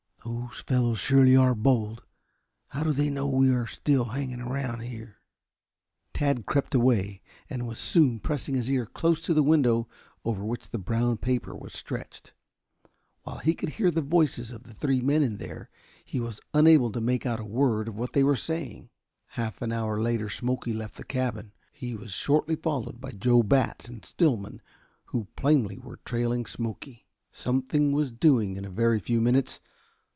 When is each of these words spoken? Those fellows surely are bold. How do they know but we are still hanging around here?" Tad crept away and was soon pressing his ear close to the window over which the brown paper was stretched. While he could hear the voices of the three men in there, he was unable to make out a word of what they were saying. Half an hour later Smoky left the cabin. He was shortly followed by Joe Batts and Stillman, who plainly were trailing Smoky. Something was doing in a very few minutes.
Those 0.23 0.59
fellows 0.59 0.99
surely 0.99 1.35
are 1.35 1.55
bold. 1.55 2.03
How 2.69 2.83
do 2.83 2.91
they 2.91 3.09
know 3.09 3.27
but 3.27 3.37
we 3.37 3.49
are 3.49 3.65
still 3.65 4.05
hanging 4.05 4.39
around 4.39 4.81
here?" 4.81 5.19
Tad 6.13 6.45
crept 6.45 6.75
away 6.75 7.21
and 7.49 7.65
was 7.67 7.79
soon 7.79 8.19
pressing 8.19 8.53
his 8.53 8.69
ear 8.69 8.85
close 8.85 9.19
to 9.21 9.33
the 9.33 9.41
window 9.43 9.87
over 10.23 10.43
which 10.45 10.69
the 10.69 10.77
brown 10.77 11.17
paper 11.17 11.55
was 11.55 11.73
stretched. 11.73 12.33
While 13.23 13.39
he 13.39 13.55
could 13.55 13.69
hear 13.69 13.89
the 13.89 14.03
voices 14.03 14.51
of 14.51 14.63
the 14.63 14.73
three 14.75 15.01
men 15.01 15.23
in 15.23 15.37
there, 15.37 15.69
he 16.05 16.19
was 16.19 16.39
unable 16.53 16.91
to 16.91 17.01
make 17.01 17.25
out 17.25 17.39
a 17.39 17.45
word 17.45 17.87
of 17.87 17.95
what 17.95 18.13
they 18.13 18.23
were 18.23 18.35
saying. 18.35 18.89
Half 19.29 19.61
an 19.63 19.71
hour 19.71 19.99
later 19.99 20.29
Smoky 20.29 20.73
left 20.73 20.97
the 20.97 21.03
cabin. 21.03 21.53
He 21.71 21.95
was 21.95 22.11
shortly 22.13 22.55
followed 22.57 23.01
by 23.01 23.11
Joe 23.11 23.41
Batts 23.41 23.87
and 23.89 24.05
Stillman, 24.05 24.61
who 25.05 25.27
plainly 25.35 25.79
were 25.79 25.99
trailing 26.05 26.45
Smoky. 26.45 27.07
Something 27.31 27.91
was 27.93 28.11
doing 28.11 28.55
in 28.57 28.65
a 28.65 28.69
very 28.69 28.99
few 28.99 29.19
minutes. 29.19 29.59